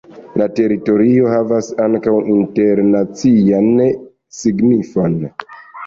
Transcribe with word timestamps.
La 0.41 0.45
teritorio 0.59 1.27
havas 1.33 1.69
ankaŭ 1.85 2.15
internacian 2.39 3.73
signifon. 4.43 5.19